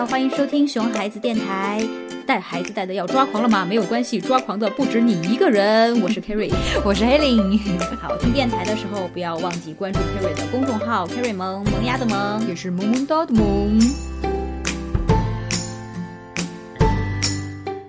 [0.00, 1.86] 好，欢迎收听熊孩子电台。
[2.26, 3.66] 带孩子带的要抓狂了吗？
[3.66, 6.00] 没有关系，抓狂的不止你一个人。
[6.00, 6.50] 我是 Kerry，
[6.82, 7.58] 我是 Helen。
[8.00, 13.78] 好，听电台的时候不要忘记关注 Kerry 的公众号 Kerry 萌萌芽的萌，也是萌萌哒的萌。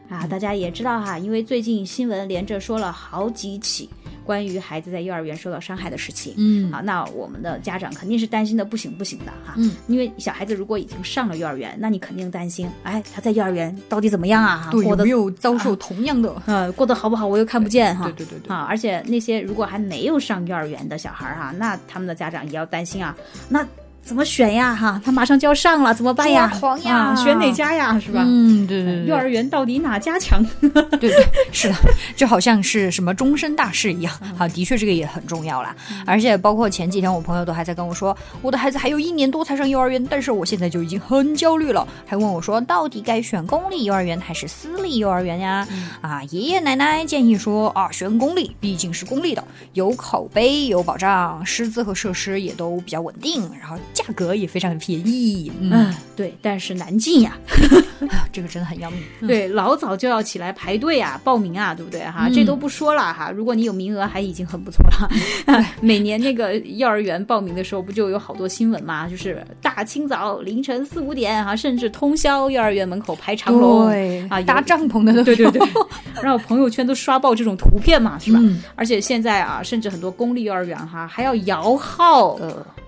[0.10, 3.90] 啊，大家也知道哈，因为最近新闻连着说了好几起。
[4.24, 14.70] 关于孩子在幼儿园受到伤害的事情，嗯，啊，那我们的家长肯定是担心的不行不行的哈，嗯，因为小孩子如果已经上了幼儿园，那你肯定担心，哎，他在幼儿园到底怎么样啊？
[14.72, 16.42] 对，有没有遭受同样的？
[16.46, 18.06] 呃，过得好不好，我又看不见哈。
[18.06, 18.54] 对对对对。
[18.54, 23.16] 啊，而且那些如果还没有上幼儿园的小孩哈，那他们的家长也要担心啊，
[23.50, 23.66] 那。
[24.04, 24.76] 怎么选呀？
[24.76, 26.52] 哈，他马上就要上了，怎么办呀？
[26.60, 27.16] 狂呀！
[27.16, 27.98] 选哪家呀？
[28.00, 28.24] 是吧？
[28.26, 29.06] 嗯，对对对。
[29.06, 30.44] 幼儿园到底哪家强？
[31.00, 31.76] 对对，是的，
[32.16, 34.14] 就好像是什么终身大事一样。
[34.38, 35.76] 好，的确这个也很重要啦。
[36.06, 45.66] 而且包括前几天我朋友都还在跟我说，我的孩子还有一年多才上幼儿园，但是我现在就已经很焦虑了，还问我说到底该选公立幼儿园还是私立幼儿园呀？
[46.02, 54.72] 啊，爷爷奶奶建议说啊，选公立，毕竟是公立的，有口碑，有保障，师资和设施也都比较稳定，然后价格也非常。
[54.82, 57.38] 便宜，嗯，对，但是难进呀，
[58.32, 59.00] 这个真的很要命。
[59.28, 62.28] 对，老早就要起来排队啊，报名啊，对不对哈？
[62.34, 65.10] 这都不说了哈，如果你有名额，还已经很不错了。
[65.82, 69.08] 每年那个幼儿园报名的时候，不就有好多新闻吗？
[69.08, 73.88] 就是大清早凌晨四五点哈，甚至通宵幼儿园门口排长龙，
[74.30, 75.62] 啊，搭帐篷的，对对对，
[76.24, 78.40] 然后朋友圈都刷爆这种图片嘛，是吧？
[78.76, 82.40] 而且现在啊，甚至很多公立幼儿园哈，还要摇号，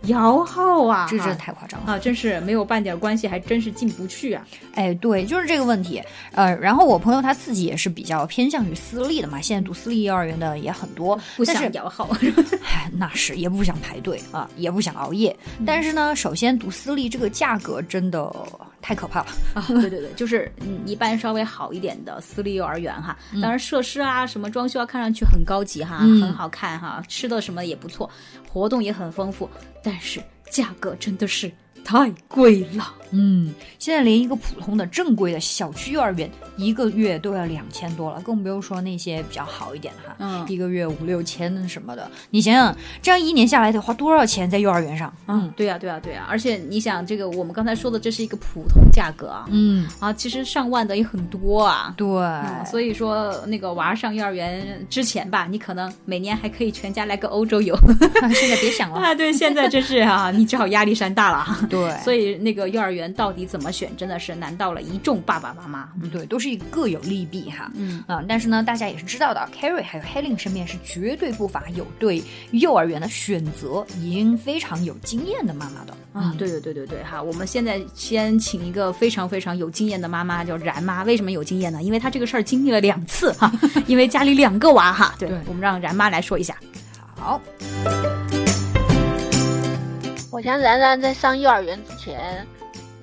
[0.08, 1.94] 摇号啊，这真的太夸张了。
[1.94, 4.46] 啊，真是没有半点关系，还真是进不去啊！
[4.74, 6.02] 哎，对，就是这个问题。
[6.34, 12.10] 呃，然后我朋友他自己也是比较偏向于私立的嘛，现在读私立幼儿园的也很多，不想摇号，
[12.66, 15.36] 哎，那是也不想排队啊，也不想熬夜。
[15.66, 18.32] 但是呢，首先读私立这个价格真的
[18.84, 19.66] 太可怕了啊！
[19.82, 28.10] 对对对，就是嗯，一般稍微好一点的私立幼儿园哈，当然设施啊，什么装修啊，看上去很高级哈，很好看哈，吃的什么也不错，
[28.48, 29.50] 活动也很丰富，
[29.82, 31.50] 但是价格真的是。
[31.84, 42.10] 太贵了，嗯，现在连一个普通的正规的小区幼儿园一个月都要两千多了，更不用说那些比较好一点的哈，嗯，一个月五六千什么的。
[42.30, 45.14] 你想想，这样一年下来得花多少钱在幼儿园上？
[45.28, 46.26] 嗯，对呀，对呀，对呀。
[46.30, 52.08] 而且你想，这个我们刚才说的这是一个普通价格啊，嗯啊，其实上万的也很多啊，对。
[52.66, 57.78] 所以说，那个娃上幼儿园之前吧，你可能每年还可以全家来个欧洲游。
[58.34, 61.68] 现在别想了 啊，对，现在真是啊，你只好压力山大了。
[61.74, 65.90] 对，所以那个幼儿园到底怎么选，真的是难到了一众爸爸妈妈。
[66.12, 67.72] 对，都是一各有利弊哈。
[67.76, 75.94] 嗯啊，但是呢，大家也是知道的，Carrie 还有 Helen 身边是绝对不乏有对幼儿园的选择已经非常有经验的妈妈的。
[76.14, 81.04] 啊，对对对对对哈，我们现在先请一个非常非常有经验的妈妈，叫然妈。
[81.04, 81.82] 为什么有经验呢？
[81.82, 83.52] 因为她这个事儿经历了两次哈，
[83.88, 85.16] 因为家里两个娃哈。
[85.18, 86.56] 对，我们让然妈来说一下。
[87.16, 87.42] 好。
[90.34, 92.44] 我想然然在上幼儿园之前，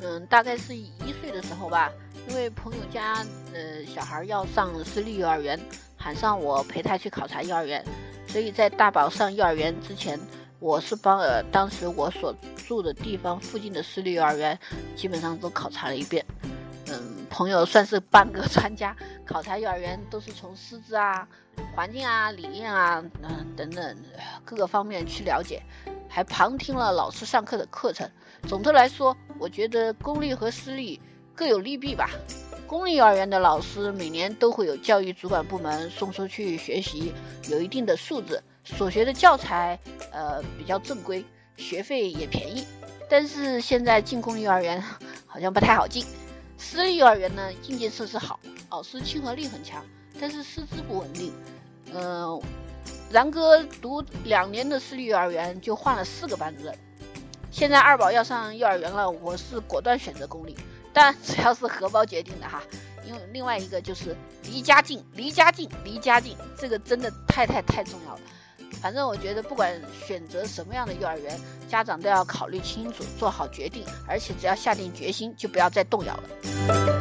[0.02, 1.88] 嗯，大概是一岁的时候吧，
[2.28, 3.24] 因为朋友家
[3.54, 5.56] 呃小孩要上私立幼儿园，
[5.96, 7.84] 喊上我陪他去考察幼儿园，
[8.26, 10.18] 所以在大宝上幼儿园之前，
[10.58, 14.58] 我是帮呃当时我所住的地方附近的私立幼儿园
[14.96, 16.26] 基本上都考察了一遍，
[16.88, 21.28] 嗯，朋友算是半个专家，考察幼儿园都是从师资啊、
[21.76, 23.96] 环境啊、理念啊，嗯等等
[24.44, 25.62] 各个方面去了解。
[26.10, 28.10] 还旁听了老师上课的课程。
[28.48, 31.00] 总的来说，我觉得公立和私立
[31.34, 32.10] 各有利弊吧。
[32.66, 37.12] 公立幼儿园的老师每年都会有教育主管部门送出去学习，
[37.48, 39.78] 有一定的素质，所学的教材
[40.12, 41.24] 呃比较正规，
[41.56, 42.64] 学费也便宜。
[43.08, 44.82] 但是现在进公立幼儿园
[45.26, 46.04] 好像不太好进。
[46.58, 48.38] 私立幼儿园呢，硬件设施好，
[48.70, 49.84] 老师亲和力很强，
[50.20, 51.32] 但是师资不稳定。
[51.92, 52.40] 嗯。
[53.10, 56.72] 然哥读两年的私立幼儿园就换了四个班主任，
[57.50, 60.56] 现在二宝要上幼儿园了，我是果断选择公立，
[60.92, 62.62] 但只要是荷包决定的哈，
[63.04, 68.20] 因为另外一个就是离家近，离家近，离家近，这个真的太太太重要了。
[68.80, 71.36] 反正我觉得不管选择什么样的幼儿园，
[71.68, 76.99] 家长都要考虑清楚，做好决定，而且只要下定决心，就不要再动摇了。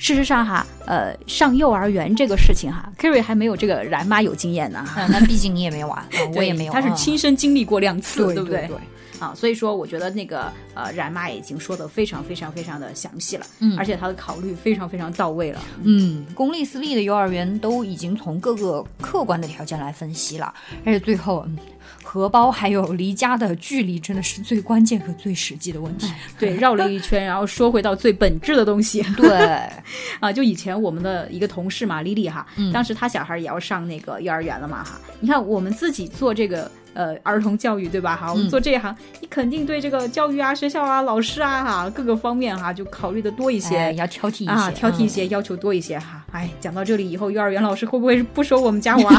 [0.00, 4.82] 事实上哈，呃，上幼儿园这个事情哈，Kerry 还没有这个然妈有经验呢。
[5.12, 6.02] 那毕竟你也没娃，
[6.34, 8.66] 我也没有，他是亲身经历过两次，对不对？
[8.66, 8.76] 对。
[9.20, 9.32] 啊。
[9.36, 15.60] 所以说，我觉得那个呃冉妈已经说的非常非常非常的详细了，嗯而且她的考虑非常非常到位了。
[15.82, 20.52] 嗯，公立私立的幼儿园都已经从各个客观的条件来分析了，
[20.84, 21.56] 而且最后，嗯，
[22.02, 26.10] 荷包还有离家的距离真的是最关键和最实际的问题。
[26.38, 29.02] 对，绕了一圈，然后说回到最本质的东西。
[29.16, 29.30] 对，
[30.18, 34.98] 啊，就以前我们的一个同事嘛，丽丽哈，嗯当时她小孩也要上那个幼儿园了嘛哈。
[35.20, 43.76] 你看我们自己做这个呃儿童教育对吧哈，我们嗯做这一行，你肯定对这个教育啊、学校啊、老师啊哈各个方面哈就考虑的多一些。
[43.76, 46.24] 哎要挑剔一些，啊，挑剔一嗯些，要求多一些哈。
[46.32, 49.10] 哎，讲到这里以后，幼儿园老师会不会不收我们家娃？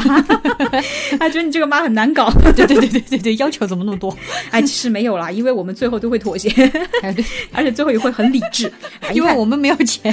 [1.18, 2.30] 他觉得你这个妈很难搞。
[2.54, 4.16] 对对对对对对，要求怎么那么多？
[4.50, 6.48] 哎，其实没有啦，因为我们最后都会妥协，
[7.02, 7.14] 哎，
[7.52, 8.72] 而且最后也会很理智。
[9.12, 10.12] 因为我们没有钱。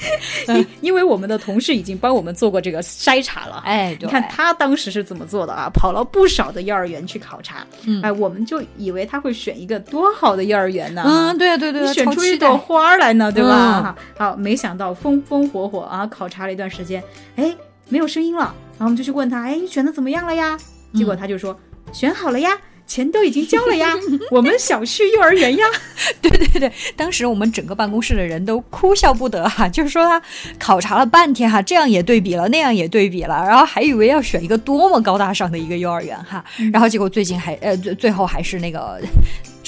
[0.54, 3.62] 因因为我们的同事已经帮我们做过这个筛查了。
[3.64, 5.68] 哎，对，你看他当时是怎么做的啊？
[5.74, 13.96] 跑了不少的幼儿园去考察，嗯哎，我们就以为他会选一个多好的幼儿园呢，嗯，对对对，你选出一朵花来呢，对吧？
[14.18, 17.02] 嗯好，没想到风风火火啊，考察了一段时间，
[17.36, 17.54] 哎，
[17.88, 20.56] 没有声音了，然后我们就去问他，哎，你选的怎么样了呀？
[20.94, 21.58] 结果他就说、
[21.92, 22.56] 选好了呀。
[22.88, 23.94] 钱都已经交了呀，
[24.32, 25.64] 我们小区幼儿园呀，
[26.22, 30.20] 对对对，当时我们整个办公室的人都哭笑不得哈、 就是说他
[30.58, 36.42] 考察了半天哈、这样也对比了，那样也对比了，然后还以为要选一个多么高大上的一个幼儿园哈、
[36.72, 38.98] 然后结果最近还呃最最后还是那个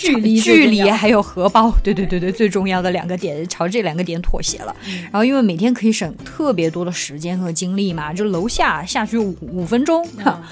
[0.00, 4.75] 距离距离还有荷包，对对对对，最重要的两个点朝这两个点妥协了。
[4.87, 10.06] 嗯然后因为每天可以省特别多的时间和精力嘛，就楼下下去五五分钟。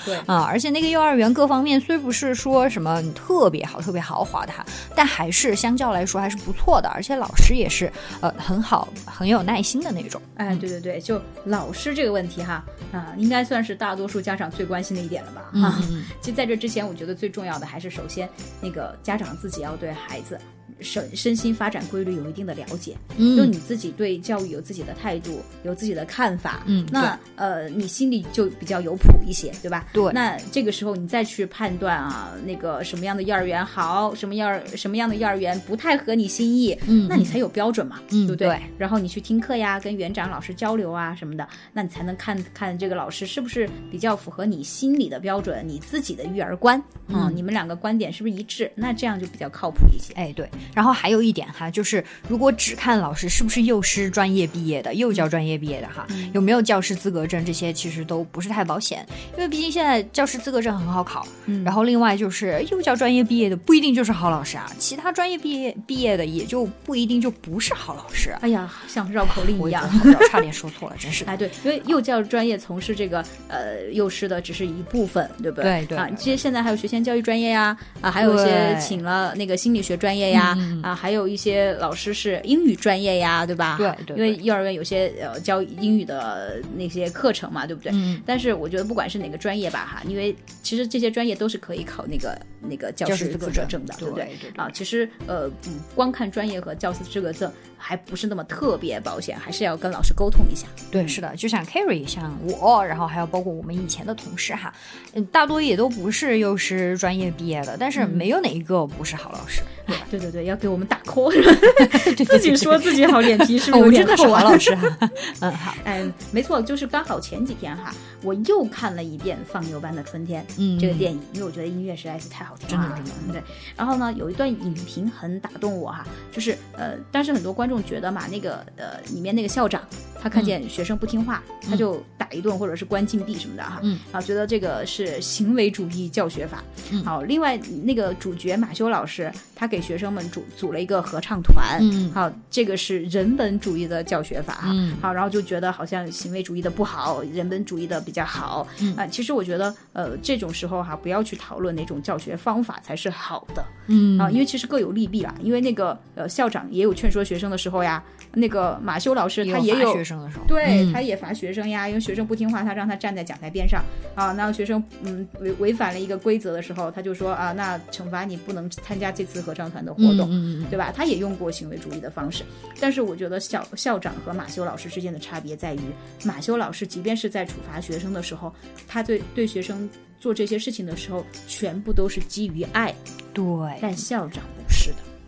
[0.04, 4.64] 对，啊，而且那个幼儿园各方面虽不是说什么特别好、特别豪华的哈，
[4.94, 7.90] 但还是相较来说还是不错的，而且老师也是
[8.20, 10.20] 呃很好、很有耐心的那种。
[10.36, 15.42] 哎，对对对，就老师这个问题哈，啊，应该算是大多数家长最关心的一点了吧？
[15.52, 18.28] 嗯啊，嗯其实在这之前，我觉得最重要的还是首先
[18.60, 20.38] 那个家长自己要对孩子
[20.80, 29.86] 身身心发展规律有一定的了解，嗯就你自己对教育有自己的态度，有自己的看法，嗯那呃，你心里就比较有谱一些，对吧？
[29.92, 38.48] 对那这个时候你再去判断啊，那个什么样的幼儿园好，什么幼儿什么样的幼儿园不太合你心意，嗯那你才有标准嘛，嗯对不对？
[38.48, 46.78] 对然后你去听课呀，跟园长老师交流啊什么的，那你才能看看这个老师是不是比较符合你心里的标准，你自己的育儿观
[47.08, 48.70] 啊、嗯你们两个观点是不是一致？
[48.74, 50.12] 那这样就比较靠谱一些。
[50.14, 61.26] 哎，对，然后还有一点哈，就是如果只看老师是不是幼师专业毕业的、幼教专业毕业的哈，有没有教师资格证，这些其实都不是太保险，因为毕竟现在教师资格证很好考。
[61.46, 68.30] 嗯然后另外就是幼教专业毕业的不一定就是好老师啊，其他专业毕业毕业的也就不一定就不是好老师。
[68.40, 69.88] 哎呀，像绕口令一样。
[70.30, 71.30] 差点说错了，真是的。
[71.32, 83.76] 哎，对，因为幼教专业从事这个呃幼师的只是一部分，对不对对对啊，其实现在还有学前教育专业呀，啊，还有一些请了那个心理学专业呀，啊，还有一些老师是英语专业呀，对吧？
[83.78, 87.92] 对对因为幼儿园有些呃教英语的那些课程嘛，对不对？
[87.94, 100.66] 嗯，但是我觉得不管是哪个专业吧，哈，因为其实这些专业都是可以考那个那个教教师资格证的，对不对对对啊，其实呃，嗯，光看专业和教师资格证还不是那么特别保险，还是要跟老师沟通一下。
[100.90, 104.72] 对，是的，就像 Carrie，像我，然后还有包括我们以前的同事哈，
[105.14, 109.62] 嗯，大多也都不是幼师专业毕业的，但是没有哪一个不是好老师。
[109.62, 109.77] 哎，
[110.10, 111.32] 对对对，要给我们打 call，
[112.26, 114.42] 自己说自己好脸皮是不是有我真的是点厚啊？
[114.42, 115.10] 老师哈。
[115.40, 117.92] 嗯，好，哎，没错，就是刚好前几天哈，
[118.22, 123.42] 我又看了一遍《放牛班的春天》嗯这个电影，因为我觉得音乐实在是太好听了，真的真的对。
[123.76, 129.82] 然后呢，有一段影评很打动我哈，就是呃，但是很多观众觉得嘛，那个呃里面那个校长
[130.20, 136.62] 他看见学生不听话，他就打一顿或者是关禁闭什么的哈，嗯，啊，觉得这个是行为主义教学法。
[136.90, 155.34] 嗯好，另外那个主角马修老师，他给学生们组组了一个合唱团，嗯好，这个是人本主义的教学法，嗯好，然后就觉得好像行为主义的不好，人本主义的比较好，嗯啊、其实我觉得呃这种时候哈，不要去讨论哪种教学方法才是好的，嗯啊，因为其实各有利弊啦。
[155.42, 163.82] 因为那个呃校长也有劝说学生的时候呀，那个马修老师他也罚有学生的时候，对，嗯他也罚学生呀，因为学生不听话，他让他站在讲台边上
[164.14, 164.32] 啊。
[164.32, 170.28] 那学生嗯违违反了一个规则的时候，他就说啊，那惩罚你不能参加这次合唱团的活动。
[170.70, 170.92] 对吧？
[170.94, 172.44] 他也用过行为主义的方式，
[172.78, 175.80] 但是我觉得校校长和马修老师之间的差别在于，
[176.24, 178.54] 马修老师即便是在处罚学生的时候，
[178.86, 179.88] 他对对学生
[180.20, 182.94] 做这些事情的时候，全部都是基于爱，
[183.32, 183.44] 对，
[183.80, 184.42] 但校长。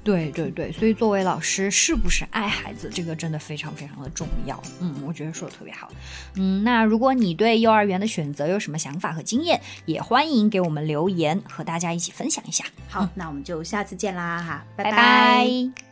[0.02, 4.61] 对对对，所以作为老师，是不是爱孩子，这个真的非常非常的重要。
[4.80, 5.90] 嗯，我觉得说的特别好。
[6.37, 12.64] 嗯，那如果你对幼儿园的选择有什么想法和经验，也欢迎给我们留言，和大家一起分享一下。
[12.88, 15.89] 好，那我们就下次见啦哈，拜拜拜